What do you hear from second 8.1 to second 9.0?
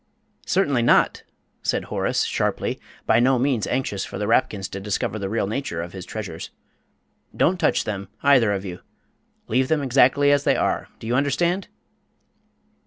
either of you.